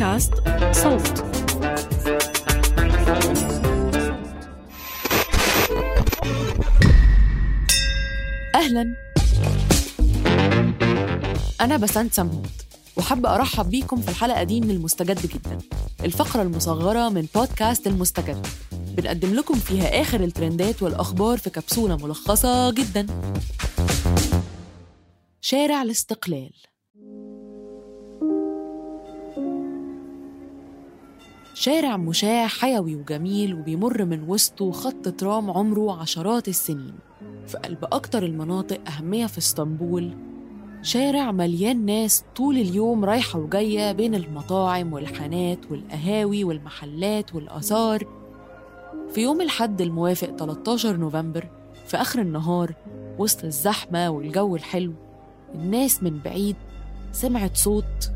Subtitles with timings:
[0.00, 0.34] بودكاست
[0.72, 1.24] صوت.
[8.54, 8.96] أهلا.
[11.60, 12.46] أنا بسنت سمهوت
[12.96, 15.58] وحابة أرحب بيكم في الحلقة دي من المستجد جدا
[16.04, 18.46] الفقرة المصغرة من بودكاست المستجد.
[18.72, 23.06] بنقدم لكم فيها آخر الترندات والأخبار في كبسولة ملخصة جدا.
[25.40, 26.69] شارع الاستقلال.
[31.54, 36.94] شارع مشاع حيوي وجميل وبيمر من وسطه خط ترام عمره عشرات السنين.
[37.46, 40.10] في قلب أكتر المناطق أهمية في إسطنبول
[40.82, 48.04] شارع مليان ناس طول اليوم رايحة وجاية بين المطاعم والحانات والقهاوي والمحلات والآثار.
[49.14, 51.48] في يوم الحد الموافق 13 نوفمبر
[51.86, 52.74] في آخر النهار
[53.18, 54.92] وسط الزحمة والجو الحلو
[55.54, 56.56] الناس من بعيد
[57.12, 58.10] سمعت صوت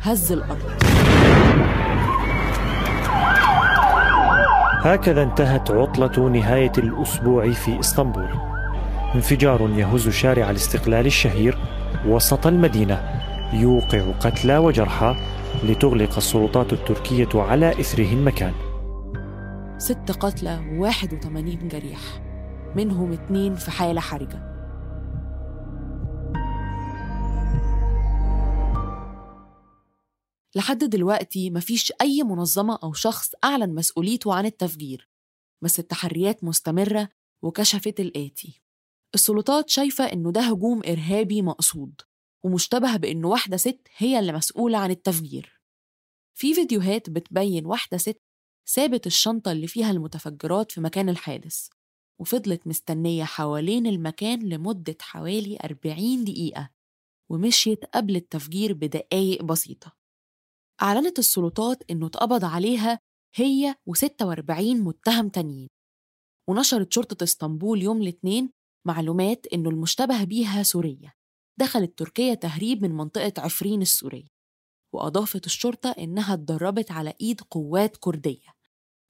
[0.00, 0.72] هز الأرض.
[4.84, 8.28] هكذا انتهت عطلة نهاية الأسبوع في إسطنبول.
[9.14, 11.58] انفجار يهز شارع الاستقلال الشهير
[12.06, 13.22] وسط المدينة
[13.52, 15.16] يوقع قتلى وجرحى
[15.64, 18.52] لتغلق السلطات التركية على إثره المكان.
[19.78, 22.00] ست قتلى و81 جريح
[22.76, 24.53] منهم اتنين في حالة حرجة.
[30.56, 35.08] لحد دلوقتي مفيش أي منظمة أو شخص أعلن مسؤوليته عن التفجير
[35.64, 37.08] بس التحريات مستمرة
[37.42, 38.62] وكشفت الآتي.
[39.14, 42.00] السلطات شايفة إنه ده هجوم إرهابي مقصود
[42.44, 45.60] ومشتبه بإنه واحدة ست هي اللي مسؤولة عن التفجير.
[46.38, 48.20] في فيديوهات بتبين واحدة ست
[48.68, 51.68] سابت الشنطة اللي فيها المتفجرات في مكان الحادث
[52.20, 56.70] وفضلت مستنية حوالين المكان لمدة حوالي 40 دقيقة
[57.30, 60.03] ومشيت قبل التفجير بدقايق بسيطة.
[60.84, 62.98] أعلنت السلطات إنه اتقبض عليها
[63.34, 65.68] هي و46 متهم تانيين.
[66.48, 68.50] ونشرت شرطة إسطنبول يوم الاثنين
[68.86, 71.14] معلومات إنه المشتبه بيها سورية.
[71.58, 74.28] دخلت تركيا تهريب من منطقة عفرين السورية.
[74.94, 78.54] وأضافت الشرطة إنها اتدربت على إيد قوات كردية.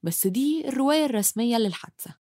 [0.04, 2.14] بس دي الرواية الرسمية للحادثة.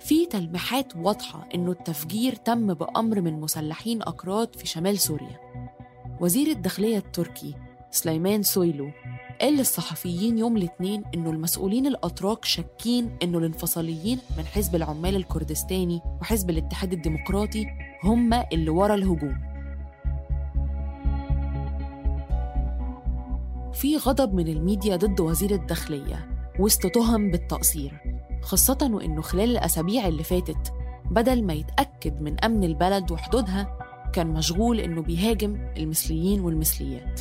[0.00, 5.67] في تلميحات واضحة إنه التفجير تم بأمر من مسلحين أكراد في شمال سوريا.
[6.20, 7.54] وزير الداخلية التركي
[7.90, 8.90] سليمان سويلو
[9.40, 16.50] قال للصحفيين يوم الاثنين إنه المسؤولين الأتراك شاكين إنه الانفصاليين من حزب العمال الكردستاني وحزب
[16.50, 17.66] الاتحاد الديمقراطي
[18.04, 19.48] هم اللي ورا الهجوم.
[23.72, 28.00] في غضب من الميديا ضد وزير الداخلية وسط تهم بالتقصير
[28.42, 30.72] خاصة وإنه خلال الأسابيع اللي فاتت
[31.10, 33.77] بدل ما يتأكد من أمن البلد وحدودها
[34.12, 37.20] كان مشغول إنه بيهاجم المثليين والمثليات.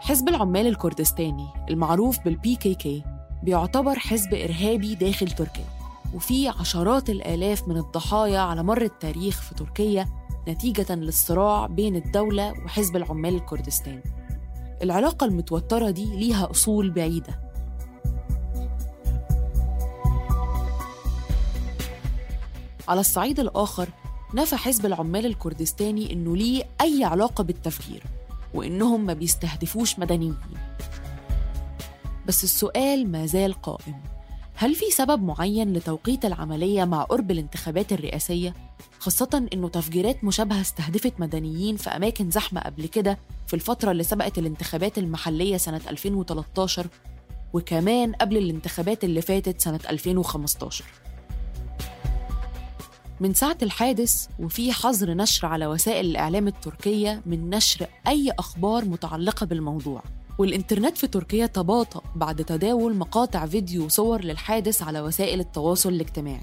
[0.00, 3.04] حزب العمال الكردستاني المعروف بالبي كي كي
[3.42, 5.64] بيعتبر حزب إرهابي داخل تركيا
[6.14, 10.06] وفي عشرات الآلاف من الضحايا على مر التاريخ في تركيا
[10.48, 14.02] نتيجة للصراع بين الدولة وحزب العمال الكردستاني.
[14.82, 17.47] العلاقة المتوترة دي ليها أصول بعيدة.
[22.88, 23.88] على الصعيد الآخر
[24.34, 28.02] نفى حزب العمال الكردستاني إنه ليه أي علاقة بالتفجير
[28.54, 30.36] وإنهم ما بيستهدفوش مدنيين.
[32.26, 33.94] بس السؤال ما زال قائم.
[34.54, 38.54] هل في سبب معين لتوقيت العملية مع قرب الانتخابات الرئاسية؟
[38.98, 44.38] خاصة إنه تفجيرات مشابهة استهدفت مدنيين في أماكن زحمة قبل كده في الفترة اللي سبقت
[44.38, 46.86] الانتخابات المحلية سنة 2013
[47.52, 50.84] وكمان قبل الانتخابات اللي فاتت سنة 2015
[53.20, 59.46] من ساعة الحادث وفي حظر نشر على وسائل الإعلام التركية من نشر أي أخبار متعلقة
[59.46, 60.02] بالموضوع.
[60.38, 66.42] والإنترنت في تركيا تباطأ بعد تداول مقاطع فيديو وصور للحادث على وسائل التواصل الاجتماعي.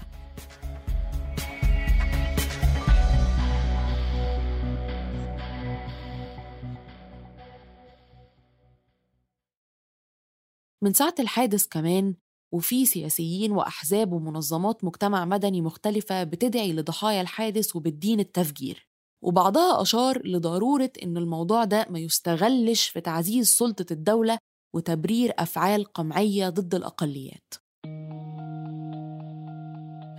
[10.82, 12.14] من ساعة الحادث كمان
[12.56, 18.88] وفي سياسيين وأحزاب ومنظمات مجتمع مدني مختلفة بتدعي لضحايا الحادث وبتدين التفجير.
[19.24, 24.38] وبعضها أشار لضرورة إن الموضوع ده ما يستغلش في تعزيز سلطة الدولة
[24.74, 27.54] وتبرير أفعال قمعية ضد الأقليات.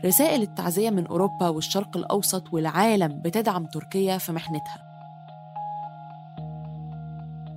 [0.05, 4.83] رسائل التعزية من أوروبا والشرق الأوسط والعالم بتدعم تركيا في محنتها.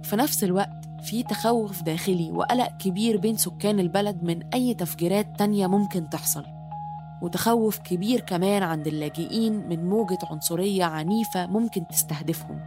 [0.03, 5.67] في نفس الوقت في تخوف داخلي وقلق كبير بين سكان البلد من أي تفجيرات تانية
[5.67, 6.45] ممكن تحصل.
[7.23, 12.61] وتخوف كبير كمان عند اللاجئين من موجة عنصرية عنيفة ممكن تستهدفهم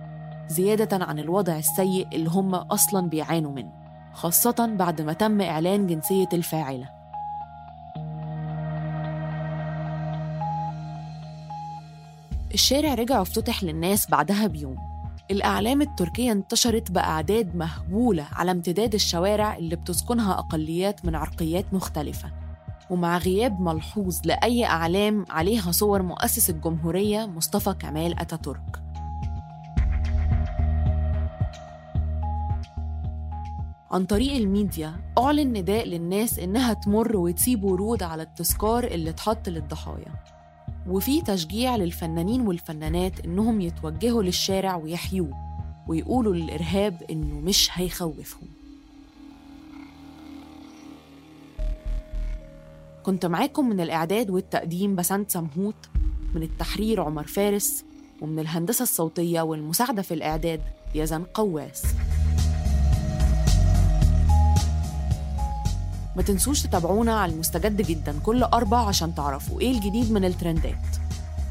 [0.47, 3.71] زيادة عن الوضع السيء اللي هم أصلا بيعانوا منه
[4.13, 6.89] خاصة بعد ما تم إعلان جنسية الفاعلة.
[12.53, 14.92] الشارع رجع افتتح للناس بعدها بيوم.
[15.31, 22.31] الأعلام التركية انتشرت بأعداد مهولة على امتداد الشوارع اللي بتسكنها أقليات من عرقيات مختلفة.
[22.89, 28.83] ومع غياب ملحوظ لأي أعلام عليها صور مؤسس الجمهورية مصطفى كمال أتاتورك.
[33.91, 40.13] عن طريق الميديا أعلن نداء للناس إنها تمر وتسيب ورود على التذكار اللي اتحط للضحايا.
[40.87, 45.33] وفي تشجيع للفنانين والفنانات إنهم يتوجهوا للشارع ويحيوه
[45.87, 48.47] ويقولوا للإرهاب إنه مش هيخوفهم.
[53.03, 55.89] كنت معاكم من الإعداد والتقديم بسنت سمهوت
[56.35, 57.85] من التحرير عمر فارس
[58.21, 60.61] ومن الهندسة الصوتية والمساعدة في الإعداد
[60.95, 61.83] يزن قواس.
[66.15, 70.75] ما تنسوش تتابعونا على المستجد جدا كل أربع عشان تعرفوا إيه الجديد من الترندات.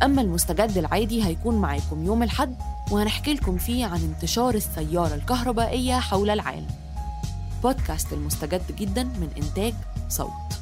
[0.03, 2.57] أما المستجد العادي هيكون معاكم يوم الحد
[2.91, 6.67] وهنحكي لكم فيه عن انتشار السيارة الكهربائية حول العالم.
[7.63, 9.75] بودكاست المستجد جدا من إنتاج
[10.09, 10.62] صوت.